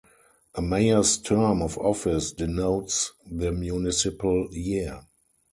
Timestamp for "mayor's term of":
0.63-1.77